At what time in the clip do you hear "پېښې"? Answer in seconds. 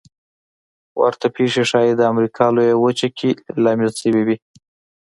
1.35-1.63